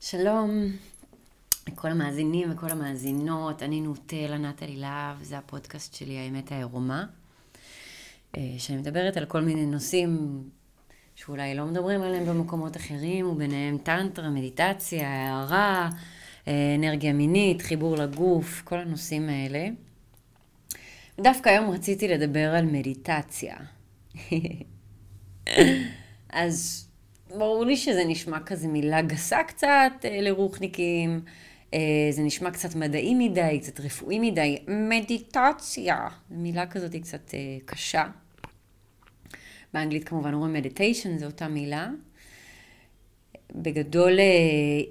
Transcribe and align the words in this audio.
שלום 0.00 0.72
לכל 1.68 1.88
המאזינים 1.88 2.52
וכל 2.52 2.70
המאזינות, 2.70 3.62
אני 3.62 3.80
נוטל, 3.80 4.32
ענת 4.32 4.62
להב, 4.68 5.22
זה 5.22 5.38
הפודקאסט 5.38 5.94
שלי, 5.94 6.18
האמת 6.18 6.52
העירומה, 6.52 7.04
אה, 8.36 8.54
שאני 8.58 8.78
מדברת 8.78 9.16
על 9.16 9.24
כל 9.24 9.40
מיני 9.40 9.66
נושאים 9.66 10.42
שאולי 11.14 11.54
לא 11.54 11.64
מדברים 11.64 12.02
עליהם 12.02 12.26
במקומות 12.26 12.76
אחרים, 12.76 13.26
וביניהם 13.26 13.78
טנטרה, 13.78 14.30
מדיטציה, 14.30 15.08
הערה, 15.08 15.90
אה, 16.48 16.74
אנרגיה 16.78 17.12
מינית, 17.12 17.62
חיבור 17.62 17.96
לגוף, 17.96 18.62
כל 18.64 18.78
הנושאים 18.78 19.28
האלה. 19.28 19.68
דווקא 21.20 21.48
היום 21.48 21.70
רציתי 21.70 22.08
לדבר 22.08 22.54
על 22.54 22.64
מדיטציה. 22.64 23.56
אז 26.30 26.89
ברור 27.38 27.64
לי 27.64 27.76
שזה 27.76 28.04
נשמע 28.04 28.40
כזה 28.40 28.68
מילה 28.68 29.02
גסה 29.02 29.42
קצת 29.42 29.92
אה, 30.04 30.20
לרוחניקים, 30.20 31.20
אה, 31.74 31.78
זה 32.10 32.22
נשמע 32.22 32.50
קצת 32.50 32.74
מדעי 32.74 33.14
מדי, 33.14 33.58
קצת 33.62 33.80
רפואי 33.80 34.18
מדי. 34.18 34.58
מדיטציה, 34.68 36.08
מילה 36.30 36.66
כזאת 36.66 36.96
קצת 36.96 37.34
אה, 37.34 37.38
קשה. 37.64 38.06
באנגלית 39.74 40.08
כמובן 40.08 40.34
אומרים 40.34 40.52
מדיטיישן, 40.52 41.18
זו 41.18 41.26
אותה 41.26 41.48
מילה. 41.48 41.88
בגדול, 43.54 44.18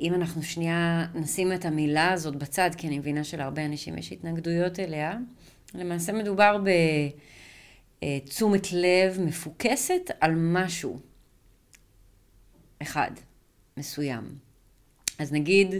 אם 0.01 0.13
אנחנו 0.13 0.43
שנייה 0.43 1.05
נשים 1.15 1.53
את 1.53 1.65
המילה 1.65 2.11
הזאת 2.11 2.35
בצד, 2.35 2.69
כי 2.77 2.87
אני 2.87 2.99
מבינה 2.99 3.23
שלהרבה 3.23 3.65
אנשים 3.65 3.97
יש 3.97 4.11
התנגדויות 4.11 4.79
אליה, 4.79 5.17
למעשה 5.75 6.13
מדובר 6.13 6.57
בתשומת 8.01 8.67
לב 8.73 9.21
מפוקסת 9.21 10.11
על 10.19 10.35
משהו. 10.35 11.08
אחד, 12.81 13.11
מסוים. 13.77 14.23
אז 15.19 15.33
נגיד, 15.33 15.75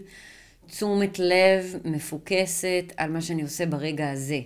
תשומת 0.68 1.20
לב 1.20 1.76
מפוקסת 1.86 2.94
על 2.98 3.12
מה 3.12 3.22
שאני 3.22 3.42
עושה 3.42 3.66
ברגע 3.66 4.12
הזה. 4.12 4.40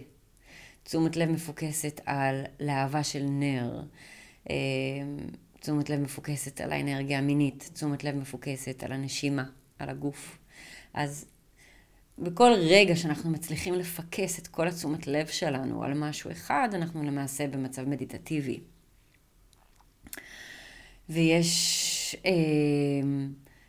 תשומת 0.83 1.15
לב 1.15 1.29
מפוקסת 1.29 2.01
על 2.05 2.45
להבה 2.59 3.03
של 3.03 3.23
נר. 3.23 3.83
אה, 4.49 4.55
תשומת 5.59 5.89
לב 5.89 5.99
מפוקסת 5.99 6.61
על 6.61 6.71
האנרגיה 6.71 7.17
המינית. 7.17 7.69
תשומת 7.73 8.03
לב 8.03 8.15
מפוקסת 8.15 8.83
על 8.83 8.91
הנשימה, 8.91 9.43
על 9.79 9.89
הגוף. 9.89 10.37
אז 10.93 11.25
בכל 12.19 12.51
רגע 12.57 12.95
שאנחנו 12.95 13.29
מצליחים 13.29 13.73
לפקס 13.73 14.39
את 14.39 14.47
כל 14.47 14.67
התשומת 14.67 15.07
לב 15.07 15.27
שלנו 15.27 15.83
על 15.83 15.93
משהו 15.93 16.31
אחד, 16.31 16.69
אנחנו 16.73 17.03
למעשה 17.03 17.47
במצב 17.47 17.83
מדיטטיבי. 17.83 18.59
ויש 21.09 21.82
אה, 22.25 22.31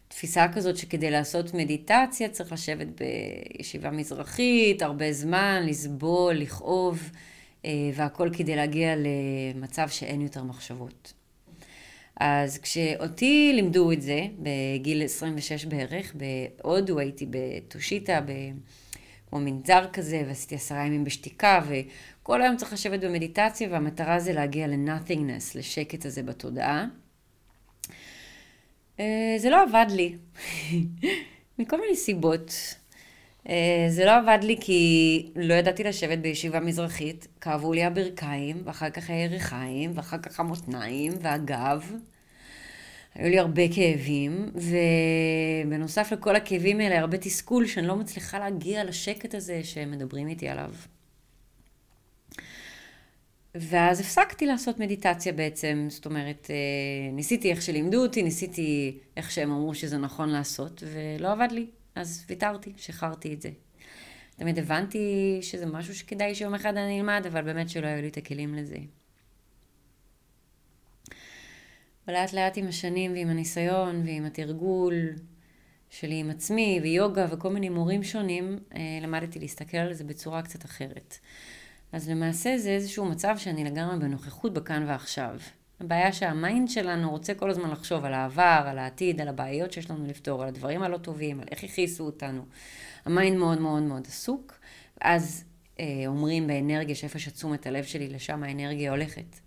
תפיסה 0.09 0.47
כזאת 0.55 0.77
שכדי 0.77 1.11
לעשות 1.11 1.55
מדיטציה 1.55 2.29
צריך 2.29 2.53
לשבת 2.53 2.87
בישיבה 2.87 3.91
מזרחית, 3.91 4.83
הרבה 4.83 5.13
זמן, 5.13 5.63
לסבול, 5.67 6.35
לכאוב, 6.35 7.11
אה, 7.65 7.71
והכל 7.95 8.31
כדי 8.33 8.57
להגיע 8.57 8.95
למצב 8.97 9.89
שאין 9.89 10.21
יותר 10.21 10.43
מחשבות. 10.43 11.13
אז 12.21 12.59
כשאותי 12.59 13.53
לימדו 13.55 13.93
את 13.93 14.03
זה, 14.03 14.27
בגיל 14.39 15.05
26 15.05 15.65
בערך, 15.65 16.15
בהודו 16.15 16.99
הייתי 16.99 17.27
בתושיטה, 17.31 18.21
כמו 19.35 19.41
מנזר 19.41 19.87
כזה, 19.93 20.23
ועשיתי 20.27 20.55
עשרה 20.55 20.87
ימים 20.87 21.05
בשתיקה, 21.05 21.61
וכל 21.69 22.43
היום 22.43 22.57
צריך 22.57 22.73
לשבת 22.73 23.01
במדיטציה, 23.01 23.69
והמטרה 23.71 24.21
זה 24.21 24.33
להגיע 24.33 24.67
ל-nothingness, 24.67 25.59
לשקט 25.59 26.07
הזה 26.07 26.23
בתודעה. 26.23 26.87
אה, 29.01 29.35
זה 29.39 29.51
לא 29.51 29.63
עבד 29.63 29.87
לי, 29.91 30.17
מכל 31.59 31.81
מיני 31.81 31.97
סיבות. 31.97 32.55
אה, 33.49 33.87
זה 33.89 34.05
לא 34.05 34.17
עבד 34.17 34.39
לי 34.43 34.57
כי 34.61 35.33
לא 35.37 35.55
ידעתי 35.55 35.85
לשבת 35.85 36.19
בישיבה 36.19 36.61
מזרחית, 36.61 37.27
כאבו 37.41 37.73
לי 37.73 37.85
הברכיים, 37.85 38.63
ואחר 38.65 38.91
כך 38.91 39.11
הירכיים, 39.11 39.93
ואחר 39.95 40.19
כך 40.19 40.41
המותניים, 40.41 41.13
והגב. 41.21 41.93
היו 43.15 43.31
לי 43.31 43.39
הרבה 43.39 43.63
כאבים, 43.75 44.51
ובנוסף 45.65 46.13
לכל 46.13 46.37
הכאבים 46.37 46.81
האלה, 46.81 46.99
הרבה 46.99 47.19
תסכול 47.19 47.67
שאני 47.67 47.87
לא 47.87 47.97
מצליחה 47.97 48.39
להגיע 48.39 48.85
לשקט 48.85 49.35
הזה 49.35 49.61
שהם 49.65 49.91
מדברים 49.91 50.29
איתי 50.29 50.49
עליו. 50.49 50.71
ואז 53.55 54.01
הפסקתי 54.01 54.47
לעשות 54.47 54.79
מדיטציה 54.79 55.33
בעצם, 55.33 55.87
זאת 55.91 56.07
אומרת, 56.07 56.47
אה, 56.51 57.13
ניסיתי 57.13 57.51
איך 57.51 57.63
שלימדו 57.63 58.03
אותי, 58.03 58.23
ניסיתי 58.23 58.99
איך 59.17 59.31
שהם 59.31 59.51
אמרו 59.51 59.75
שזה 59.75 59.99
נכון 59.99 60.29
לעשות, 60.29 60.83
ולא 60.87 61.33
עבד 61.33 61.49
לי, 61.53 61.67
אז 61.95 62.25
ויתרתי, 62.29 62.73
שחררתי 62.77 63.35
את 63.35 63.43
זה. 63.43 63.51
תמיד 64.37 64.59
הבנתי 64.59 65.39
שזה 65.43 65.67
משהו 65.67 65.95
שכדאי 65.95 66.35
שיום 66.35 66.55
אחד 66.55 66.77
אני 66.77 67.01
אלמד, 67.01 67.27
אבל 67.27 67.43
באמת 67.43 67.69
שלא 67.69 67.87
היו 67.87 68.03
לי 68.03 68.09
את 68.09 68.17
הכלים 68.17 68.55
לזה. 68.55 68.77
ולאט 72.09 72.33
לאט 72.33 72.57
עם 72.57 72.67
השנים 72.67 73.13
ועם 73.13 73.29
הניסיון 73.29 74.03
ועם 74.07 74.25
התרגול 74.25 74.95
שלי 75.91 76.15
עם 76.15 76.31
עצמי 76.31 76.81
ויוגה 76.83 77.27
וכל 77.31 77.51
מיני 77.51 77.69
מורים 77.69 78.03
שונים, 78.03 78.59
אה, 78.75 78.81
למדתי 79.03 79.39
להסתכל 79.39 79.77
על 79.77 79.93
זה 79.93 80.05
בצורה 80.05 80.43
קצת 80.43 80.65
אחרת. 80.65 81.19
אז 81.95 82.09
למעשה 82.09 82.59
זה 82.59 82.71
איזשהו 82.71 83.05
מצב 83.05 83.39
שאני 83.39 83.65
לגמרי 83.65 83.99
בנוכחות 83.99 84.55
בכאן 84.55 84.85
ועכשיו. 84.89 85.37
הבעיה 85.81 86.13
שהמיינד 86.13 86.69
שלנו 86.69 87.11
רוצה 87.11 87.35
כל 87.35 87.51
הזמן 87.51 87.71
לחשוב 87.71 88.05
על 88.05 88.15
העבר, 88.15 88.63
על 88.67 88.79
העתיד, 88.79 89.21
על 89.21 89.29
הבעיות 89.29 89.73
שיש 89.73 89.91
לנו 89.91 90.07
לפתור, 90.07 90.43
על 90.43 90.49
הדברים 90.49 90.83
הלא 90.83 90.97
טובים, 90.97 91.41
על 91.41 91.47
איך 91.51 91.65
הכעיסו 91.65 92.05
אותנו. 92.05 92.45
ה 93.05 93.12
mind 93.12 93.39
מאוד 93.39 93.61
מאוד 93.61 93.83
מאוד 93.83 94.07
עסוק, 94.07 94.53
ואז 95.01 95.45
אה, 95.81 95.85
אומרים 96.07 96.47
באנרגיה 96.47 96.95
שאיפה 96.95 97.19
שתשומת 97.19 97.67
הלב 97.67 97.85
שלי, 97.85 98.09
לשם 98.09 98.43
האנרגיה 98.43 98.91
הולכת. 98.91 99.41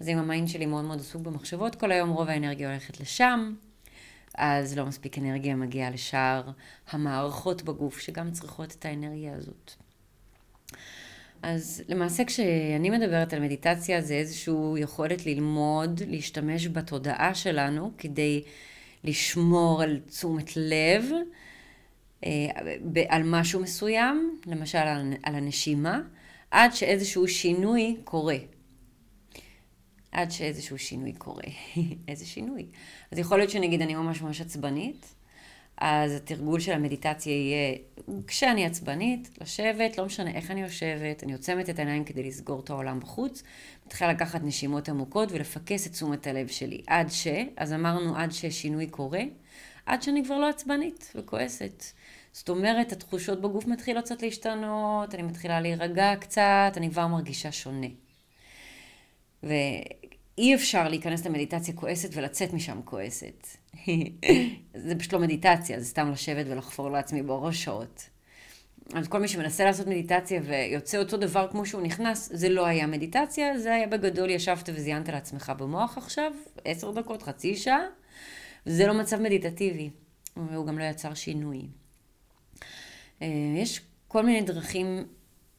אז 0.00 0.08
אם 0.08 0.18
ה 0.18 0.24
mind 0.24 0.48
שלי 0.48 0.66
מאוד 0.66 0.84
מאוד 0.84 1.00
עסוק 1.00 1.22
במחשבות, 1.22 1.74
כל 1.74 1.92
היום 1.92 2.10
רוב 2.10 2.28
האנרגיה 2.28 2.70
הולכת 2.70 3.00
לשם, 3.00 3.54
אז 4.34 4.78
לא 4.78 4.86
מספיק 4.86 5.18
אנרגיה 5.18 5.56
מגיעה 5.56 5.90
לשאר 5.90 6.50
המערכות 6.90 7.62
בגוף, 7.62 7.98
שגם 7.98 8.32
צריכות 8.32 8.76
את 8.78 8.84
האנרגיה 8.84 9.34
הזאת. 9.36 9.83
אז 11.46 11.82
למעשה 11.88 12.24
כשאני 12.24 12.90
מדברת 12.90 13.32
על 13.32 13.40
מדיטציה 13.40 14.00
זה 14.00 14.14
איזושהי 14.14 14.54
יכולת 14.78 15.26
ללמוד, 15.26 16.02
להשתמש 16.06 16.66
בתודעה 16.68 17.34
שלנו 17.34 17.90
כדי 17.98 18.42
לשמור 19.04 19.82
על 19.82 20.00
תשומת 20.08 20.56
לב 20.56 21.04
אה, 22.24 22.30
על 23.08 23.22
משהו 23.24 23.60
מסוים, 23.60 24.40
למשל 24.46 24.78
על 25.22 25.34
הנשימה, 25.34 26.00
עד 26.50 26.74
שאיזשהו 26.74 27.28
שינוי 27.28 27.96
קורה. 28.04 28.36
עד 30.12 30.30
שאיזשהו 30.30 30.78
שינוי 30.78 31.12
קורה. 31.12 31.44
איזה 32.08 32.26
שינוי? 32.26 32.66
אז 33.10 33.18
יכול 33.18 33.38
להיות 33.38 33.50
שנגיד 33.50 33.82
אני 33.82 33.94
ממש 33.94 34.22
ממש 34.22 34.40
עצבנית, 34.40 35.14
אז 35.86 36.12
התרגול 36.12 36.60
של 36.60 36.72
המדיטציה 36.72 37.32
יהיה, 37.32 37.76
כשאני 38.26 38.66
עצבנית, 38.66 39.28
לשבת, 39.40 39.98
לא 39.98 40.06
משנה 40.06 40.30
איך 40.30 40.50
אני 40.50 40.62
יושבת, 40.62 41.22
אני 41.24 41.32
עוצמת 41.32 41.70
את 41.70 41.78
העיניים 41.78 42.04
כדי 42.04 42.22
לסגור 42.22 42.60
את 42.60 42.70
העולם 42.70 43.00
בחוץ, 43.00 43.42
מתחילה 43.86 44.12
לקחת 44.12 44.40
נשימות 44.44 44.88
עמוקות 44.88 45.32
ולפקס 45.32 45.86
את 45.86 45.92
תשומת 45.92 46.26
הלב 46.26 46.48
שלי. 46.48 46.82
עד 46.86 47.10
ש, 47.10 47.26
אז 47.56 47.72
אמרנו 47.72 48.16
עד 48.16 48.32
ששינוי 48.32 48.86
קורה, 48.86 49.22
עד 49.86 50.02
שאני 50.02 50.24
כבר 50.24 50.38
לא 50.38 50.48
עצבנית 50.48 51.12
וכועסת. 51.14 51.84
זאת 52.32 52.48
אומרת, 52.48 52.92
התחושות 52.92 53.40
בגוף 53.40 53.66
מתחילות 53.66 54.04
קצת 54.04 54.22
להשתנות, 54.22 55.14
אני 55.14 55.22
מתחילה 55.22 55.60
להירגע 55.60 56.14
קצת, 56.20 56.72
אני 56.76 56.90
כבר 56.90 57.06
מרגישה 57.06 57.52
שונה. 57.52 57.86
ואי 60.38 60.54
אפשר 60.54 60.88
להיכנס 60.88 61.26
למדיטציה 61.26 61.74
כועסת 61.74 62.08
ולצאת 62.12 62.52
משם 62.52 62.80
כועסת. 62.84 63.46
זה 64.86 64.94
פשוט 64.98 65.12
לא 65.12 65.18
מדיטציה, 65.18 65.80
זה 65.80 65.86
סתם 65.86 66.10
לשבת 66.10 66.46
ולחפור 66.48 66.90
לעצמי 66.90 67.22
בראש 67.22 67.64
שעות. 67.64 68.08
אז 68.92 69.08
כל 69.08 69.20
מי 69.20 69.28
שמנסה 69.28 69.64
לעשות 69.64 69.86
מדיטציה 69.86 70.40
ויוצא 70.44 70.98
אותו 70.98 71.16
דבר 71.16 71.48
כמו 71.50 71.66
שהוא 71.66 71.82
נכנס, 71.82 72.30
זה 72.32 72.48
לא 72.48 72.66
היה 72.66 72.86
מדיטציה, 72.86 73.58
זה 73.58 73.74
היה 73.74 73.86
בגדול 73.86 74.30
ישבת 74.30 74.68
וזיינת 74.74 75.08
לעצמך 75.08 75.52
במוח 75.58 75.98
עכשיו, 75.98 76.32
עשר 76.64 76.90
דקות, 76.90 77.22
חצי 77.22 77.56
שעה, 77.56 77.82
וזה 78.66 78.86
לא 78.86 78.94
מצב 78.94 79.20
מדיטטיבי, 79.20 79.90
והוא 80.36 80.66
גם 80.66 80.78
לא 80.78 80.84
יצר 80.84 81.14
שינוי. 81.14 81.66
אה, 83.22 83.28
יש 83.56 83.80
כל 84.08 84.24
מיני 84.24 84.42
דרכים 84.42 85.04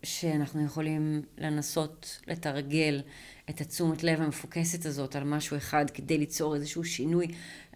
שאנחנו 0.05 0.65
יכולים 0.65 1.21
לנסות 1.37 2.19
לתרגל 2.27 3.01
את 3.49 3.61
התשומת 3.61 4.03
לב 4.03 4.21
המפוקסת 4.21 4.85
הזאת 4.85 5.15
על 5.15 5.23
משהו 5.23 5.57
אחד 5.57 5.89
כדי 5.89 6.17
ליצור 6.17 6.55
איזשהו 6.55 6.83
שינוי. 6.83 7.27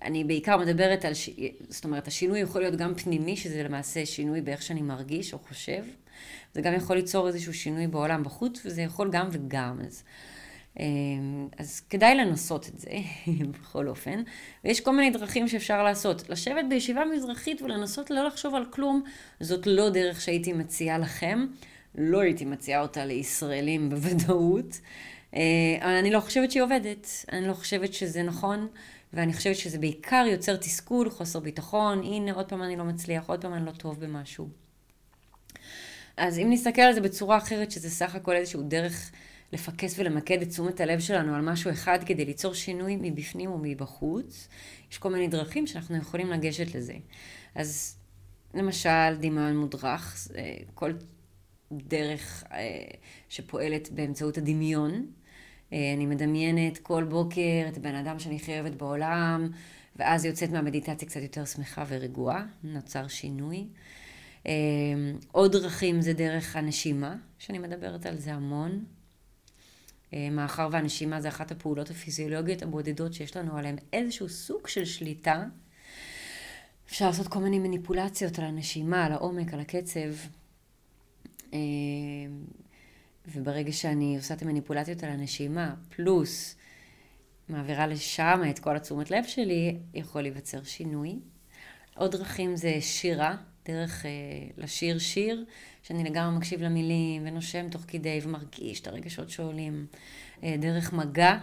אני 0.01 0.23
בעיקר 0.23 0.57
מדברת 0.57 1.05
על, 1.05 1.13
ש... 1.13 1.29
זאת 1.69 1.85
אומרת, 1.85 2.07
השינוי 2.07 2.39
יכול 2.39 2.61
להיות 2.61 2.75
גם 2.75 2.95
פנימי, 2.95 3.37
שזה 3.37 3.63
למעשה 3.63 4.05
שינוי 4.05 4.41
באיך 4.41 4.61
שאני 4.61 4.81
מרגיש 4.81 5.33
או 5.33 5.39
חושב. 5.39 5.83
זה 6.53 6.61
גם 6.61 6.73
יכול 6.73 6.95
ליצור 6.95 7.27
איזשהו 7.27 7.53
שינוי 7.53 7.87
בעולם 7.87 8.23
בחוץ, 8.23 8.61
וזה 8.65 8.81
יכול 8.81 9.09
גם 9.11 9.27
וגם. 9.31 9.79
אז 9.87 10.03
אז 11.57 11.81
כדאי 11.89 12.15
לנסות 12.15 12.69
את 12.69 12.79
זה, 12.79 12.89
בכל 13.61 13.87
אופן. 13.87 14.23
ויש 14.63 14.81
כל 14.81 14.95
מיני 14.95 15.09
דרכים 15.09 15.47
שאפשר 15.47 15.83
לעשות. 15.83 16.29
לשבת 16.29 16.65
בישיבה 16.69 17.05
מזרחית 17.05 17.61
ולנסות 17.61 18.09
לא 18.09 18.27
לחשוב 18.27 18.55
על 18.55 18.65
כלום, 18.69 19.03
זאת 19.39 19.67
לא 19.67 19.89
דרך 19.89 20.21
שהייתי 20.21 20.53
מציעה 20.53 20.97
לכם. 20.97 21.47
לא 21.95 22.19
הייתי 22.19 22.45
מציעה 22.45 22.81
אותה 22.81 23.06
לישראלים 23.06 23.89
בוודאות. 23.89 24.80
אבל 25.33 25.95
אני 26.00 26.12
לא 26.12 26.19
חושבת 26.19 26.51
שהיא 26.51 26.63
עובדת. 26.63 27.07
אני 27.31 27.47
לא 27.47 27.53
חושבת 27.53 27.94
שזה 27.94 28.24
נכון. 28.24 28.68
ואני 29.13 29.33
חושבת 29.33 29.56
שזה 29.56 29.77
בעיקר 29.77 30.25
יוצר 30.31 30.56
תסכול, 30.56 31.09
חוסר 31.09 31.39
ביטחון, 31.39 32.03
הנה 32.03 32.33
עוד 32.33 32.50
פעם 32.50 32.63
אני 32.63 32.75
לא 32.75 32.83
מצליח, 32.83 33.30
עוד 33.30 33.41
פעם 33.41 33.53
אני 33.53 33.65
לא 33.65 33.71
טוב 33.71 34.00
במשהו. 34.00 34.50
אז 36.18 36.39
אם 36.39 36.47
נסתכל 36.50 36.81
על 36.81 36.94
זה 36.94 37.01
בצורה 37.01 37.38
אחרת, 37.38 37.71
שזה 37.71 37.89
סך 37.89 38.15
הכל 38.15 38.36
איזשהו 38.36 38.63
דרך 38.63 39.12
לפקס 39.53 40.00
ולמקד 40.00 40.41
את 40.41 40.50
תשומת 40.50 40.81
הלב 40.81 41.00
שלנו 41.00 41.36
על 41.36 41.41
משהו 41.41 41.71
אחד 41.71 42.00
כדי 42.06 42.25
ליצור 42.25 42.53
שינוי 42.53 42.97
מבפנים 43.01 43.51
ומבחוץ, 43.51 44.47
יש 44.91 44.97
כל 44.97 45.09
מיני 45.09 45.27
דרכים 45.27 45.68
שאנחנו 45.68 45.97
יכולים 45.97 46.31
לגשת 46.31 46.75
לזה. 46.75 46.94
אז 47.56 47.97
למשל, 48.53 49.15
דמיון 49.19 49.57
מודרך, 49.57 50.27
כל 50.74 50.94
דרך 51.71 52.44
אה, 52.51 52.57
שפועלת 53.30 53.92
באמצעות 53.92 54.38
הדמיון, 54.38 55.06
אה, 55.74 55.94
אני 55.94 56.06
מדמיינת 56.06 56.77
כל 56.77 57.04
בוקר 57.04 57.66
את 57.68 57.77
הבן 57.77 57.95
אדם 57.95 58.19
שאני 58.19 58.39
חייבת 58.39 58.71
בעולם, 58.71 59.50
ואז 59.95 60.25
יוצאת 60.25 60.50
מהמדיטציה 60.50 61.07
קצת 61.07 61.21
יותר 61.21 61.45
שמחה 61.45 61.83
ורגועה, 61.88 62.45
נוצר 62.63 63.07
שינוי. 63.07 63.68
אה, 64.48 64.54
עוד 65.31 65.51
דרכים 65.51 66.01
זה 66.01 66.13
דרך 66.13 66.56
הנשימה, 66.56 67.16
שאני 67.39 67.60
מדברת 67.60 68.06
על 68.06 68.18
זה 68.18 68.33
המון. 68.33 68.86
מאחר 70.31 70.69
והנשימה 70.72 71.22
זה 71.22 71.27
אחת 71.27 71.51
הפעולות 71.51 71.89
הפיזיולוגיות 71.89 72.62
הבודדות 72.62 73.13
שיש 73.13 73.38
לנו 73.38 73.57
עליהן 73.57 73.75
איזשהו 73.94 74.30
סוג 74.30 74.68
של 74.68 74.86
שליטה. 74.86 75.44
אפשר 76.88 77.07
לעשות 77.07 77.27
כל 77.27 77.39
מיני 77.39 77.60
מניפולציות 77.60 78.39
על 78.39 78.45
הנשימה, 78.45 79.06
על 79.06 79.12
העומק, 79.12 79.54
על 79.54 79.60
הקצב. 79.60 80.10
וברגע 83.28 83.72
שאני 83.72 84.18
עושה 84.18 84.34
את 84.34 84.42
המניפולציות 84.42 85.04
על 85.04 85.10
הנשימה, 85.10 85.75
פלוס 85.90 86.56
מעבירה 87.50 87.88
לשם 87.88 88.42
את 88.50 88.60
כל 88.60 88.75
התשומת 88.75 89.12
לב 89.12 89.24
שלי, 89.24 89.78
יכול 89.94 90.22
להיווצר 90.22 90.63
שינוי. 90.63 91.19
עוד 91.96 92.12
דרכים 92.12 92.56
זה 92.56 92.78
שירה, 92.81 93.36
דרך 93.66 94.06
אה, 94.06 94.12
לשיר 94.57 95.00
שיר, 95.00 95.46
שאני 95.84 96.04
לגמרי 96.04 96.38
מקשיב 96.38 96.62
למילים 96.62 97.22
ונושם 97.25 97.69
תוך 97.69 97.81
כדי 97.88 98.19
ומרגיש 98.24 98.81
את 98.81 98.88
הרגשות 98.88 99.30
שעולים. 99.30 99.86
אה, 100.44 100.56
דרך 100.60 100.94
מגע, 100.94 101.38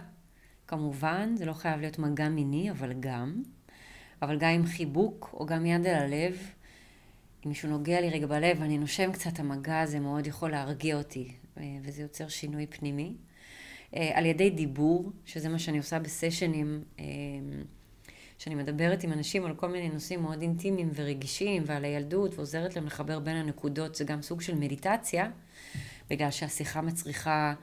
כמובן, 0.67 1.37
זה 1.37 1.45
לא 1.45 1.53
חייב 1.53 1.81
להיות 1.81 1.99
מגע 1.99 2.29
מיני, 2.29 2.71
אבל 2.71 2.93
גם. 3.01 3.43
אבל 4.23 4.39
גם 4.39 4.51
עם 4.51 4.67
חיבוק 4.67 5.31
או 5.33 5.47
גם 5.47 5.67
יד 5.67 5.87
על 5.87 5.95
הלב. 5.95 6.51
אם 7.45 7.49
מישהו 7.49 7.69
נוגע 7.69 8.01
לי 8.01 8.11
רגע 8.11 8.27
בלב 8.27 8.57
ואני 8.61 8.79
נושם 8.79 9.13
קצת, 9.13 9.39
המגע 9.39 9.81
הזה 9.81 10.01
מאוד 10.01 10.27
יכול 10.27 10.51
להרגיע 10.51 10.97
אותי. 10.97 11.33
אה, 11.59 11.79
וזה 11.83 12.03
יוצר 12.03 12.29
שינוי 12.29 12.67
פנימי. 12.67 13.15
אה, 13.97 14.11
על 14.15 14.27
ידי 14.27 14.51
דיבור, 14.51 15.13
שזה 15.25 15.49
מה 15.49 15.59
שאני 15.59 15.79
עושה 15.79 15.99
בסשנים, 15.99 16.85
אה, 16.99 17.05
שאני 18.39 18.55
מדברת 18.55 19.05
עם 19.05 19.13
אנשים 19.13 19.45
על 19.45 19.55
כל 19.55 19.69
מיני 19.69 19.89
נושאים 19.89 20.23
מאוד 20.23 20.43
אינטימיים 20.43 20.91
ורגישים 20.95 21.63
ועל 21.67 21.85
הילדות 21.85 22.35
ועוזרת 22.35 22.77
להם 22.77 22.87
לחבר 22.87 23.19
בין 23.19 23.37
הנקודות, 23.37 23.95
זה 23.95 24.05
גם 24.05 24.23
סוג 24.23 24.41
של 24.41 24.55
מדיטציה, 24.55 25.31
בגלל 26.11 26.31
שהשיחה 26.31 26.81
מצריכה 26.81 27.55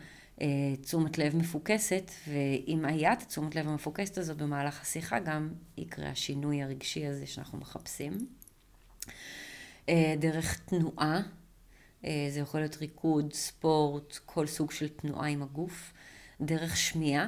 תשומת 0.82 1.18
לב 1.18 1.36
מפוקסת, 1.36 2.12
ואם 2.28 2.86
היה 2.86 3.14
את 3.14 3.22
התשומת 3.22 3.56
לב 3.56 3.68
המפוקסת 3.68 4.18
הזאת 4.18 4.38
במהלך 4.38 4.82
השיחה, 4.82 5.20
גם 5.20 5.50
יקרה 5.78 6.10
השינוי 6.10 6.64
הרגשי 6.64 7.06
הזה 7.06 7.26
שאנחנו 7.26 7.58
מחפשים. 7.58 8.18
דרך 10.20 10.60
תנועה, 10.66 11.22
אה, 12.06 12.28
זה 12.30 12.40
יכול 12.40 12.60
להיות 12.60 12.78
ריקוד, 12.78 13.34
ספורט, 13.34 14.20
כל 14.26 14.48
סוג 14.48 14.72
של 14.72 14.90
תנועה 14.90 15.28
עם 15.28 15.44
הגוף, 15.44 15.94
דרך 16.42 16.78
שמיעה, 16.78 17.28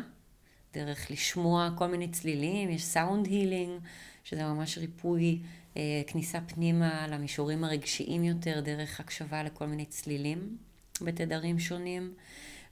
דרך 0.74 1.12
לשמוע 1.12 1.70
כל 1.78 1.88
מיני 1.88 2.08
צלילים, 2.08 2.70
יש 2.70 2.84
סאונד 2.84 3.26
הילינג, 3.26 3.80
שזה 4.24 4.44
ממש 4.44 4.78
ריפוי, 4.78 5.40
אה, 5.78 6.02
כניסה 6.08 6.40
פנימה 6.42 7.08
למישורים 7.08 7.64
הרגשיים 7.64 8.24
יותר, 8.24 8.62
דרך 8.62 9.00
הקשבה 9.00 9.44
לכל 9.44 9.66
מיני 9.66 9.86
צלילים 9.86 10.58
בתדרים 11.02 11.60
שונים, 11.60 12.14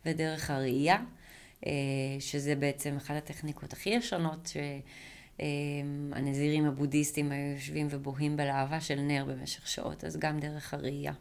ודרך 0.05 0.49
הראייה, 0.49 0.97
אה, 1.65 1.71
שזה 2.19 2.55
בעצם 2.55 2.95
אחת 2.97 3.15
הטכניקות 3.15 3.73
הכי 3.73 3.89
ישנות, 3.89 4.49
שהנזירים 5.37 6.65
הבודהיסטים 6.65 7.31
היו 7.31 7.53
יושבים 7.53 7.87
ובוהים 7.89 8.37
בלהבה 8.37 8.81
של 8.81 8.99
נר 8.99 9.25
במשך 9.25 9.67
שעות, 9.67 10.03
אז 10.03 10.17
גם 10.17 10.39
דרך 10.39 10.73
הראייה. 10.73 11.13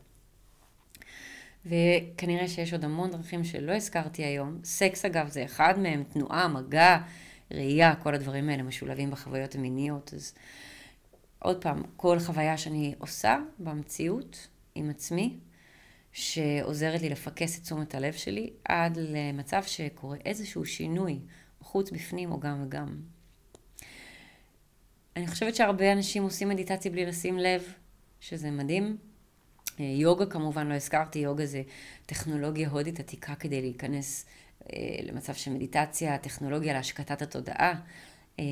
וכנראה 1.67 2.49
שיש 2.49 2.73
עוד 2.73 2.85
המון 2.85 3.11
דרכים 3.11 3.45
שלא 3.45 3.73
הזכרתי 3.73 4.25
היום. 4.25 4.59
סקס 4.65 5.05
אגב 5.05 5.29
זה 5.29 5.45
אחד 5.45 5.79
מהם, 5.79 6.05
תנועה, 6.05 6.49
מגע, 6.49 6.99
ראייה, 7.51 7.95
כל 7.95 8.15
הדברים 8.15 8.49
האלה 8.49 8.63
משולבים 8.63 9.11
בחוויות 9.11 9.55
המיניות. 9.55 10.15
אז 10.15 10.35
עוד 11.39 11.63
פעם, 11.63 11.83
כל 11.97 12.19
חוויה 12.19 12.57
שאני 12.57 12.95
עושה 12.99 13.39
במציאות 13.59 14.49
עם 14.75 14.91
עצמי, 14.91 15.39
שעוזרת 16.13 17.03
לי 17.03 17.09
לפקס 17.09 17.59
את 17.59 17.63
תשומת 17.63 17.95
הלב 17.95 18.13
שלי, 18.13 18.51
עד 18.65 18.99
למצב 19.01 19.63
שקורה 19.67 20.17
איזשהו 20.25 20.65
שינוי, 20.65 21.19
חוץ, 21.61 21.91
בפנים 21.91 22.33
או 22.33 22.41
גם 22.41 22.63
וגם. 22.63 22.97
אני 25.17 25.27
חושבת 25.27 25.55
שהרבה 25.55 25.93
אנשים 25.93 26.23
עושים 26.23 26.49
מדיטציה 26.49 26.91
בלי 26.91 27.07
לשים 27.07 27.39
לב, 27.39 27.73
שזה 28.21 28.51
מדהים. 28.51 28.97
אה, 29.81 29.85
יוגה 29.85 30.27
כמובן 30.27 30.67
לא 30.67 30.75
הזכרתי, 30.75 31.19
יוגה 31.19 31.47
זה 31.47 31.63
טכנולוגיה 32.07 32.69
הודית 32.69 33.01
עתיקה 33.01 33.35
כדי 33.35 33.61
להיכנס 33.61 34.27
אה, 34.73 34.79
למצב 35.03 35.35
של 35.35 35.51
מדיטציה, 35.51 36.19
טכנולוגיה 36.19 36.73
להשקטת 36.73 37.23
התודעה. 37.23 37.75
אה, 38.41 38.45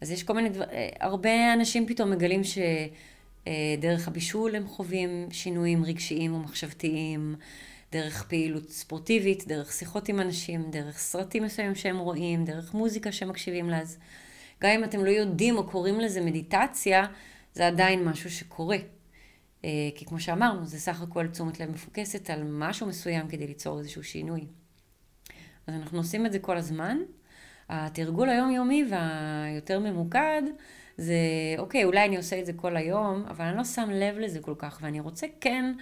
אז 0.00 0.10
יש 0.10 0.22
כל 0.22 0.32
מיני 0.32 0.48
דברים, 0.48 0.70
הרבה 1.00 1.52
אנשים 1.52 1.86
פתאום 1.86 2.10
מגלים 2.10 2.42
שדרך 2.44 4.08
הבישול 4.08 4.56
הם 4.56 4.66
חווים 4.66 5.28
שינויים 5.30 5.84
רגשיים 5.84 6.34
ומחשבתיים, 6.34 7.34
דרך 7.92 8.24
פעילות 8.28 8.70
ספורטיבית, 8.70 9.48
דרך 9.48 9.72
שיחות 9.72 10.08
עם 10.08 10.20
אנשים, 10.20 10.70
דרך 10.70 10.98
סרטים 10.98 11.42
מסוימים 11.42 11.74
שהם 11.74 11.98
רואים, 11.98 12.44
דרך 12.44 12.74
מוזיקה 12.74 13.12
שהם 13.12 13.28
מקשיבים 13.28 13.70
לה. 13.70 13.80
גם 14.62 14.70
אם 14.70 14.84
אתם 14.84 15.04
לא 15.04 15.10
יודעים 15.10 15.56
או 15.56 15.66
קוראים 15.66 16.00
לזה 16.00 16.20
מדיטציה, 16.20 17.06
זה 17.54 17.66
עדיין 17.66 18.04
משהו 18.04 18.30
שקורה. 18.30 18.76
אה, 19.64 19.70
כי 19.94 20.04
כמו 20.04 20.20
שאמרנו, 20.20 20.66
זה 20.66 20.80
סך 20.80 21.02
הכל 21.02 21.26
תשומת 21.26 21.60
לב 21.60 21.70
מפוקסת 21.70 22.30
על 22.30 22.44
משהו 22.44 22.86
מסוים 22.86 23.28
כדי 23.28 23.46
ליצור 23.46 23.78
איזשהו 23.78 24.04
שינוי. 24.04 24.46
אז 25.66 25.74
אנחנו 25.74 25.98
עושים 25.98 26.26
את 26.26 26.32
זה 26.32 26.38
כל 26.38 26.56
הזמן. 26.56 26.98
התרגול 27.68 28.28
היומיומי 28.28 28.84
והיותר 28.90 29.78
ממוקד 29.80 30.42
זה, 30.96 31.16
אוקיי, 31.58 31.84
אולי 31.84 32.04
אני 32.04 32.16
עושה 32.16 32.40
את 32.40 32.46
זה 32.46 32.52
כל 32.52 32.76
היום, 32.76 33.24
אבל 33.28 33.44
אני 33.44 33.56
לא 33.56 33.64
שם 33.64 33.90
לב 33.90 34.18
לזה 34.18 34.40
כל 34.40 34.54
כך, 34.58 34.78
ואני 34.82 35.00
רוצה 35.00 35.26
כן 35.40 35.74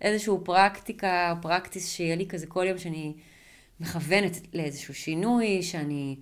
איזשהו 0.00 0.44
פרקטיקה 0.44 1.30
או 1.30 1.42
פרקטיס 1.42 1.88
שיהיה 1.90 2.16
לי 2.16 2.26
כזה 2.26 2.46
כל 2.46 2.64
יום 2.68 2.78
שאני 2.78 3.14
מכוונת 3.80 4.40
לאיזשהו 4.54 4.94
שינוי, 4.94 5.62
שאני 5.62 6.16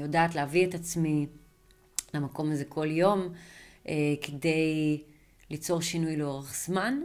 יודעת 0.00 0.34
להביא 0.34 0.66
את 0.66 0.74
עצמי 0.74 1.26
למקום 2.14 2.50
הזה 2.50 2.64
כל 2.64 2.90
יום, 2.90 3.28
אה, 3.88 3.94
כדי... 4.22 5.02
ליצור 5.50 5.82
שינוי 5.82 6.16
לאורך 6.16 6.54
זמן. 6.66 7.00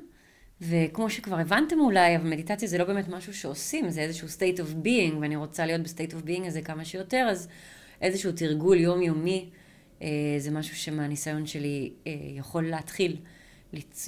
וכמו 0.62 1.10
שכבר 1.10 1.40
הבנתם 1.40 1.80
אולי, 1.80 2.16
אבל 2.16 2.30
מדיטציה 2.30 2.68
זה 2.68 2.78
לא 2.78 2.84
באמת 2.84 3.08
משהו 3.08 3.34
שעושים, 3.34 3.90
זה 3.90 4.02
איזשהו 4.02 4.28
state 4.28 4.58
of 4.58 4.86
being, 4.86 5.16
ואני 5.22 5.36
רוצה 5.36 5.66
להיות 5.66 5.82
ב-state 5.82 6.12
of 6.12 6.28
being 6.28 6.48
הזה 6.48 6.62
כמה 6.62 6.86
שיותר, 6.86 7.28
אז 7.32 7.48
איזשהו 8.02 8.32
תרגול 8.32 8.78
יומיומי, 8.78 9.50
אה, 10.02 10.08
זה 10.38 10.52
משהו 10.52 10.76
שמהניסיון 10.76 11.46
שלי 11.46 11.94
אה, 12.08 12.12
יכול 12.36 12.70
להתחיל 12.70 13.18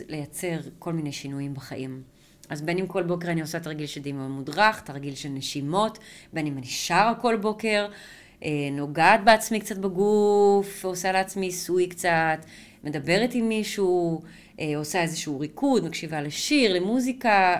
לייצר 0.07 0.59
כל 0.79 0.93
מיני 0.93 1.11
שינויים 1.11 1.53
בחיים. 1.53 2.03
אז 2.51 2.61
בין 2.61 2.77
אם 2.77 2.87
כל 2.87 3.03
בוקר 3.03 3.31
אני 3.31 3.41
עושה 3.41 3.59
תרגיל 3.59 3.87
של 3.87 4.01
דמיון 4.01 4.31
מודרך, 4.31 4.81
תרגיל 4.81 5.15
של 5.15 5.29
נשימות, 5.29 5.97
בין 6.33 6.47
אם 6.47 6.57
אני 6.57 6.65
שרה 6.65 7.13
כל 7.21 7.35
בוקר, 7.35 7.87
אה, 8.43 8.49
נוגעת 8.71 9.23
בעצמי 9.23 9.59
קצת 9.59 9.77
בגוף, 9.77 10.85
עושה 10.85 11.11
לעצמי 11.11 11.45
עיסוי 11.45 11.87
קצת, 11.87 12.45
מדברת 12.83 13.29
עם 13.33 13.49
מישהו, 13.49 14.21
אה, 14.59 14.77
עושה 14.77 15.01
איזשהו 15.01 15.39
ריקוד, 15.39 15.85
מקשיבה 15.85 16.21
לשיר, 16.21 16.73
למוזיקה, 16.73 17.55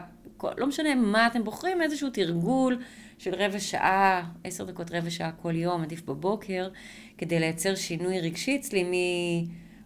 לא 0.58 0.68
משנה 0.68 0.96
מה 0.96 1.28
אתם 1.28 1.44
בוחרים, 1.44 1.82
איזשהו 1.82 2.10
תרגול 2.10 2.78
של 3.18 3.36
רבע 3.36 3.60
שעה, 3.60 4.24
עשר 4.44 4.64
דקות 4.64 4.92
רבע 4.92 5.10
שעה 5.10 5.32
כל 5.32 5.56
יום, 5.56 5.82
עדיף 5.82 6.02
בבוקר, 6.02 6.70
כדי 7.18 7.40
לייצר 7.40 7.76
שינוי 7.76 8.20
רגשי 8.20 8.56
אצלי 8.56 8.84
מ... 8.84 8.94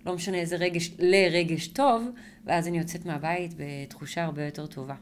לא 0.05 0.15
משנה 0.15 0.37
איזה 0.37 0.55
רגש, 0.55 0.91
לרגש 0.99 1.67
טוב, 1.67 2.09
ואז 2.45 2.67
אני 2.67 2.77
יוצאת 2.77 3.05
מהבית 3.05 3.53
בתחושה 3.57 4.23
הרבה 4.23 4.45
יותר 4.45 4.67
טובה. 4.67 4.95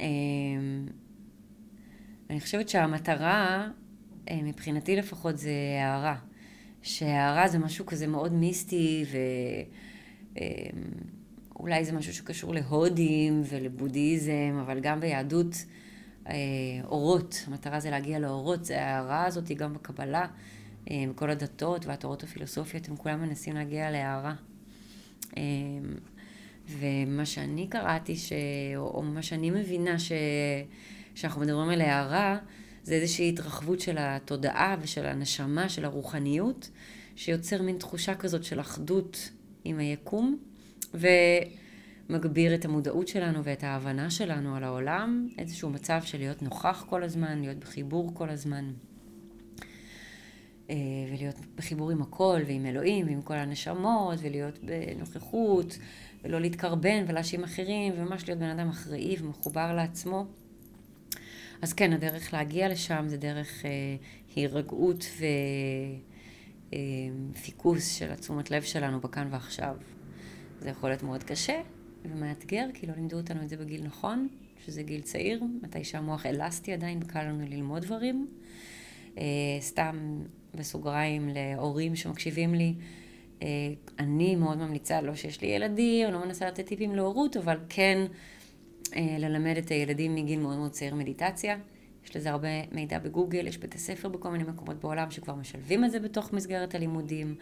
אמ, 0.00 0.86
ואני 2.28 2.40
חושבת 2.40 2.68
שהמטרה, 2.68 3.68
מבחינתי 4.32 4.96
לפחות, 4.96 5.38
זה 5.38 5.50
הערה. 5.80 6.16
שהערה 6.82 7.48
זה 7.48 7.58
משהו 7.58 7.86
כזה 7.86 8.06
מאוד 8.06 8.32
מיסטי, 8.32 9.04
ואולי 11.54 11.84
זה 11.84 11.92
משהו 11.92 12.14
שקשור 12.14 12.54
להודים 12.54 13.42
ולבודהיזם, 13.44 14.58
אבל 14.60 14.80
גם 14.80 15.00
ביהדות 15.00 15.54
אורות, 16.84 17.44
המטרה 17.46 17.80
זה 17.80 17.90
להגיע 17.90 18.18
לאורות, 18.18 18.64
זה 18.64 18.82
ההערה 18.82 19.24
הזאת 19.24 19.48
גם 19.48 19.74
בקבלה, 19.74 20.26
כל 21.14 21.30
הדתות 21.30 21.86
והתורות 21.86 22.22
הפילוסופיות, 22.22 22.88
הם 22.88 22.96
כולם 22.96 23.22
מנסים 23.22 23.54
להגיע 23.54 23.90
להערה. 23.90 24.34
ומה 26.68 27.26
שאני 27.26 27.66
קראתי, 27.66 28.16
ש... 28.16 28.32
או 28.76 29.02
מה 29.02 29.22
שאני 29.22 29.50
מבינה 29.50 29.98
ש... 29.98 30.12
שאנחנו 31.14 31.40
מדברים 31.40 31.68
על 31.68 31.80
הערה, 31.80 32.38
זה 32.82 32.94
איזושהי 32.94 33.28
התרחבות 33.28 33.80
של 33.80 33.96
התודעה 33.98 34.76
ושל 34.82 35.06
הנשמה, 35.06 35.68
של 35.68 35.84
הרוחניות, 35.84 36.70
שיוצר 37.16 37.62
מין 37.62 37.78
תחושה 37.78 38.14
כזאת 38.14 38.44
של 38.44 38.60
אחדות 38.60 39.30
עם 39.64 39.78
היקום, 39.78 40.38
ומגביר 40.94 42.54
את 42.54 42.64
המודעות 42.64 43.08
שלנו 43.08 43.44
ואת 43.44 43.64
ההבנה 43.64 44.10
שלנו 44.10 44.56
על 44.56 44.64
העולם, 44.64 45.28
איזשהו 45.38 45.70
מצב 45.70 46.00
של 46.04 46.18
להיות 46.18 46.42
נוכח 46.42 46.84
כל 46.88 47.02
הזמן, 47.02 47.40
להיות 47.40 47.58
בחיבור 47.58 48.14
כל 48.14 48.30
הזמן. 48.30 48.72
אה, 50.70 50.76
ולהיות 51.08 51.36
בחיבור 51.56 51.90
עם 51.90 52.02
הכל, 52.02 52.40
ועם 52.46 52.66
אלוהים, 52.66 53.06
ועם 53.06 53.22
כל 53.22 53.34
הנשמות, 53.34 54.18
ולהיות 54.22 54.58
בנוכחות, 54.58 55.78
ולא 56.24 56.40
להתקרבן 56.40 57.04
ולהאשים 57.08 57.44
אחרים, 57.44 57.92
וממש 57.96 58.28
להיות 58.28 58.40
בן 58.40 58.48
אדם 58.48 58.68
אחראי 58.68 59.16
ומחובר 59.20 59.72
לעצמו. 59.74 60.26
אז 61.62 61.72
כן, 61.72 61.92
הדרך 61.92 62.32
להגיע 62.32 62.68
לשם 62.68 63.04
זה 63.08 63.16
דרך 63.16 63.64
אה, 63.64 63.70
הירגעות 64.36 65.06
ופיקוס 66.68 67.78
אה, 67.78 67.98
של 67.98 68.12
התשומת 68.12 68.50
לב 68.50 68.62
שלנו 68.62 69.00
בכאן 69.00 69.28
ועכשיו. 69.30 69.76
זה 70.60 70.70
יכול 70.70 70.90
להיות 70.90 71.02
מאוד 71.02 71.22
קשה 71.22 71.60
ומאתגר, 72.04 72.66
כי 72.74 72.86
לא 72.86 72.94
לימדו 72.94 73.16
אותנו 73.16 73.42
את 73.42 73.48
זה 73.48 73.56
בגיל 73.56 73.84
נכון, 73.84 74.28
שזה 74.66 74.82
גיל 74.82 75.00
צעיר, 75.00 75.44
מתי 75.62 75.84
שהמוח 75.84 76.26
אלסטי 76.26 76.72
עדיין, 76.72 77.00
קל 77.00 77.22
לנו 77.22 77.44
ללמוד 77.48 77.82
דברים. 77.82 78.28
אה, 79.18 79.22
סתם 79.60 80.22
בסוגריים 80.54 81.28
להורים 81.34 81.96
שמקשיבים 81.96 82.54
לי, 82.54 82.74
אה, 83.42 83.48
אני 83.98 84.36
מאוד 84.36 84.58
ממליצה, 84.58 85.00
לא 85.00 85.14
שיש 85.14 85.40
לי 85.40 85.48
ילדים, 85.48 86.10
לא 86.10 86.24
מנסה 86.24 86.46
לתת 86.46 86.66
טיפים 86.66 86.94
להורות, 86.94 87.36
אבל 87.36 87.58
כן 87.68 88.06
אה, 88.96 89.16
ללמד 89.18 89.56
את 89.56 89.68
הילדים 89.68 90.14
מגיל 90.14 90.38
מאוד 90.38 90.58
מאוד 90.58 90.70
צעיר 90.70 90.94
מדיטציה. 90.94 91.56
יש 92.04 92.16
לזה 92.16 92.30
הרבה 92.30 92.48
מידע 92.72 92.98
בגוגל, 92.98 93.46
יש 93.46 93.58
בתי 93.58 93.78
ספר 93.78 94.08
בכל 94.08 94.30
מיני 94.30 94.44
מקומות 94.44 94.80
בעולם 94.80 95.10
שכבר 95.10 95.34
משלבים 95.34 95.84
את 95.84 95.90
זה 95.90 96.00
בתוך 96.00 96.32
מסגרת 96.32 96.74
הלימודים, 96.74 97.34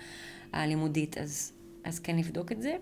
הלימודית, 0.52 1.19
אז, 1.19 1.52
אז 1.85 1.99
כן 1.99 2.17
לבדוק 2.17 2.52
את 2.52 2.62
זה. 2.62 2.76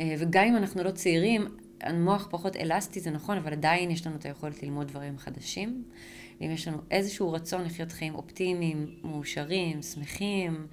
אה, 0.00 0.14
וגם 0.18 0.44
אם 0.44 0.56
אנחנו 0.56 0.82
לא 0.82 0.90
צעירים, 0.90 1.46
המוח 1.80 2.28
פחות 2.30 2.56
אלסטי, 2.56 3.00
זה 3.00 3.10
נכון, 3.10 3.36
אבל 3.36 3.52
עדיין 3.52 3.90
יש 3.90 4.06
לנו 4.06 4.16
את 4.16 4.26
היכולת 4.26 4.62
ללמוד 4.62 4.88
דברים 4.88 5.18
חדשים. 5.18 5.84
ואם 6.40 6.50
יש 6.50 6.68
לנו 6.68 6.78
איזשהו 6.90 7.32
רצון 7.32 7.64
לחיות 7.64 7.92
חיים 7.92 8.14
אופטימיים, 8.14 8.96
מאושרים, 9.02 9.82
שמחים, 9.82 10.66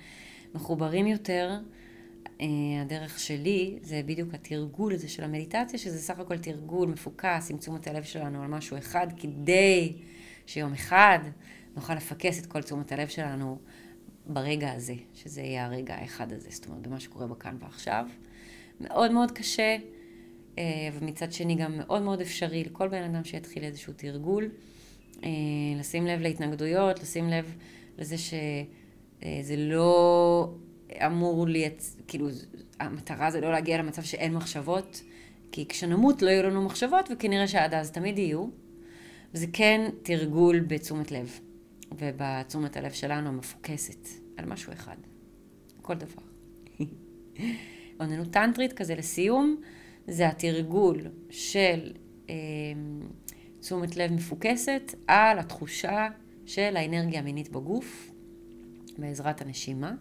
מחוברים 0.56 1.08
יותר, 1.08 1.60
אה, 2.42 2.46
הדרך 2.82 3.20
שלי 3.20 3.80
זה 3.82 4.02
בדיוק 4.06 4.34
התרגול 4.34 4.94
הזה 4.94 5.08
של 5.08 5.24
המדיטציה, 5.24 5.80
שזה 5.80 6.00
סך 6.00 6.20
הכל 6.20 6.38
תרגול 6.38 6.90
מפוקס 6.90 7.52
עם 7.52 7.58
תשומת 7.58 7.88
הלב 7.88 8.04
שלנו 8.04 8.44
על 8.44 8.48
משהו 8.48 8.78
אחד, 8.78 9.08
כדי 9.18 9.94
שיום 10.46 10.74
אחד 10.74 11.20
נוכל 11.76 11.96
לפקס 11.96 12.40
את 12.40 12.46
כל 12.46 12.62
תשומת 12.62 12.92
הלב 12.92 13.08
שלנו 13.08 13.60
ברגע 14.26 14.72
הזה, 14.72 14.96
שזה 15.14 15.42
יהיה 15.42 15.66
הרגע 15.66 15.96
האחד 15.96 16.34
הזה, 16.34 16.50
זאת 16.52 16.66
אומרת, 16.66 16.82
במה 16.82 17.00
שקורה 17.00 17.28
בכאן 17.28 17.58
ועכשיו. 17.60 18.06
מאוד 18.82 19.12
מאוד 19.12 19.32
קשה, 19.32 19.78
אה, 20.58 20.64
ומצד 20.94 21.32
שני 21.32 21.56
גם 21.56 21.78
מאוד 21.78 22.02
מאוד 22.02 22.22
אפשרי 22.22 22.64
לכל 22.64 22.88
בן 22.88 23.04
אדם 23.04 23.24
שיתחיל 23.24 23.64
איזשהו 23.64 23.94
תרגול, 23.94 24.50
לשים 25.80 26.08
לב 26.08 26.22
להתנגדויות, 26.22 27.00
לשים 27.00 27.30
לב 27.30 27.56
לזה 27.98 28.16
שזה 28.18 29.56
לא 29.58 30.54
אמור 31.06 31.48
לייצ... 31.48 31.98
כאילו, 32.08 32.28
המטרה 32.80 33.32
זה 33.32 33.42
לא 33.42 33.52
להגיע 33.52 33.78
למצב 33.78 34.02
שאין 34.02 34.34
מחשבות, 34.34 35.02
כי 35.52 35.68
כשנמות 35.68 36.22
לא 36.22 36.30
יהיו 36.30 36.44
לנו 36.44 36.62
מחשבות, 36.62 37.10
וכנראה 37.14 37.48
שעד 37.48 37.74
אז 37.74 37.92
תמיד 37.92 38.18
יהיו. 38.20 38.48
וזה 39.34 39.46
כן 39.54 39.90
תרגול 40.04 40.60
בתשומת 40.60 41.12
לב, 41.12 41.40
ובתשומת 41.98 42.78
הלב 42.78 42.92
שלנו 42.92 43.30
המפוקסת, 43.30 44.08
על 44.38 44.46
משהו 44.46 44.74
אחד. 44.74 44.96
כל 45.82 45.96
דבר. 45.96 46.22
אוננות 48.00 48.32
טנטרית 48.32 48.74
כזה 48.74 48.96
לסיום, 48.96 49.62
זה 50.08 50.28
התרגול 50.28 51.02
של 51.30 51.92
אה, 52.30 52.36
תשומת 53.68 53.98
לב 53.98 54.14
מפוקסת 54.14 54.96
על 55.08 55.40
התחושה 55.40 56.08
של 56.46 56.78
האנרגיה 56.78 57.20
המינית 57.20 57.50
בגוף, 57.50 58.12
בעזרת 58.98 59.42
הנשימה. 59.42 59.94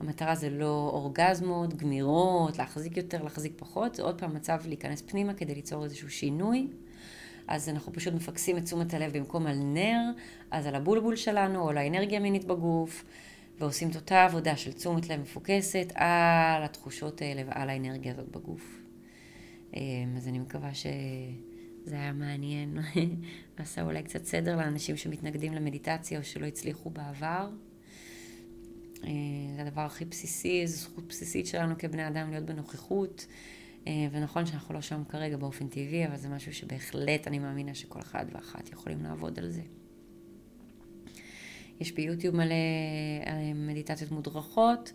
המטרה 0.00 0.34
זה 0.34 0.50
לא 0.50 0.90
אורגזמות, 0.92 1.74
גמירות, 1.74 2.58
להחזיק 2.58 2.96
יותר, 2.96 3.22
להחזיק 3.22 3.52
פחות, 3.56 3.94
זה 3.94 4.02
עוד 4.02 4.18
פעם 4.18 4.34
מצב 4.34 4.60
להיכנס 4.66 5.02
פנימה 5.02 5.34
כדי 5.34 5.54
ליצור 5.54 5.84
איזשהו 5.84 6.10
שינוי. 6.10 6.68
אז 7.48 7.68
אנחנו 7.68 7.92
פשוט 7.92 8.14
מפקסים 8.14 8.58
את 8.58 8.64
תשומת 8.64 8.94
הלב 8.94 9.18
במקום 9.18 9.46
על 9.46 9.56
נר, 9.58 10.00
אז 10.50 10.66
על 10.66 10.74
הבולבול 10.74 11.16
שלנו, 11.16 11.60
או 11.60 11.70
על 11.70 11.78
האנרגיה 11.78 12.18
המינית 12.18 12.44
בגוף, 12.44 13.04
ועושים 13.58 13.90
את 13.90 13.96
אותה 13.96 14.24
עבודה 14.24 14.56
של 14.56 14.72
תשומת 14.72 15.08
לב 15.08 15.20
מפוקסת 15.20 15.92
על 15.94 16.62
התחושות 16.62 17.22
האלה 17.22 17.42
ועל 17.46 17.70
האנרגיה 17.70 18.12
הזאת 18.12 18.28
בגוף. 18.28 18.80
אמ, 19.76 19.80
אז 20.16 20.28
אני 20.28 20.38
מקווה 20.38 20.74
שזה 21.84 21.94
היה 21.94 22.12
מעניין, 22.12 22.78
עשה 23.56 23.82
אולי 23.82 24.02
קצת 24.02 24.24
סדר 24.24 24.56
לאנשים 24.56 24.96
שמתנגדים 24.96 25.54
למדיטציה 25.54 26.18
או 26.18 26.24
שלא 26.24 26.46
הצליחו 26.46 26.90
בעבר. 26.90 27.50
אה, 29.04 29.10
זה 29.56 29.62
הדבר 29.62 29.80
הכי 29.80 30.04
בסיסי, 30.04 30.66
זו 30.66 30.76
זכות 30.76 31.08
בסיסית 31.08 31.46
שלנו 31.46 31.74
כבני 31.78 32.08
אדם 32.08 32.30
להיות 32.30 32.44
בנוכחות. 32.44 33.26
אה, 33.86 34.08
ונכון 34.12 34.46
שאנחנו 34.46 34.74
לא 34.74 34.80
שם 34.80 35.02
כרגע 35.08 35.36
באופן 35.36 35.68
טבעי, 35.68 36.06
אבל 36.06 36.16
זה 36.16 36.28
משהו 36.28 36.54
שבהחלט 36.54 37.26
אני 37.26 37.38
מאמינה 37.38 37.74
שכל 37.74 38.00
אחד 38.00 38.26
ואחת 38.32 38.72
יכולים 38.72 39.02
לעבוד 39.02 39.38
על 39.38 39.50
זה. 39.50 39.62
יש 41.80 41.92
ביוטיוב 41.92 42.36
מלא 42.36 42.54
אה, 43.26 43.52
מדיטציות 43.54 44.10
מודרכות, 44.10 44.92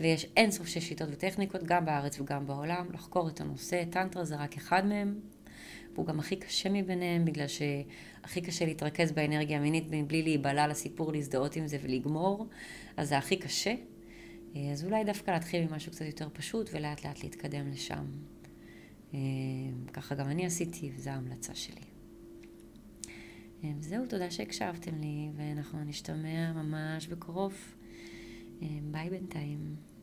ויש 0.00 0.26
אין 0.36 0.50
סוף 0.50 0.66
של 0.66 0.80
שיטות 0.80 1.08
וטכניקות, 1.12 1.62
גם 1.64 1.84
בארץ 1.84 2.20
וגם 2.20 2.46
בעולם, 2.46 2.86
לחקור 2.92 3.28
את 3.28 3.40
הנושא. 3.40 3.84
טנטרה 3.90 4.24
זה 4.24 4.36
רק 4.36 4.56
אחד 4.56 4.86
מהם, 4.86 5.20
והוא 5.96 6.06
גם 6.06 6.18
הכי 6.20 6.36
קשה 6.36 6.68
מביניהם, 6.68 7.24
בגלל 7.24 7.46
שהכי 7.46 8.40
קשה 8.40 8.64
להתרכז 8.64 9.12
באנרגיה 9.12 9.58
המינית 9.58 9.84
מבלי 9.90 10.22
להיבלע 10.22 10.66
לסיפור, 10.66 11.12
להזדהות 11.12 11.56
עם 11.56 11.66
זה 11.66 11.78
ולגמור. 11.82 12.46
אז 12.96 13.08
זה 13.08 13.18
הכי 13.18 13.36
קשה. 13.36 13.74
אה, 14.56 14.72
אז 14.72 14.84
אולי 14.84 15.04
דווקא 15.04 15.30
להתחיל 15.30 15.62
עם 15.62 15.72
משהו 15.72 15.92
קצת 15.92 16.04
יותר 16.04 16.28
פשוט 16.32 16.70
ולאט 16.72 17.06
לאט 17.06 17.22
להתקדם 17.22 17.70
לשם. 17.70 18.04
אה, 19.14 19.18
ככה 19.92 20.14
גם 20.14 20.28
אני 20.28 20.46
עשיתי, 20.46 20.90
וזו 20.96 21.10
ההמלצה 21.10 21.54
שלי. 21.54 21.80
אה, 23.64 23.70
זהו, 23.80 24.06
תודה 24.06 24.30
שהקשבתם 24.30 25.00
לי, 25.00 25.28
ואנחנו 25.36 25.84
נשתמע 25.84 26.52
ממש 26.52 27.06
בקרוב. 27.06 27.54
ביי 28.90 29.10
בינתיים. 29.10 29.86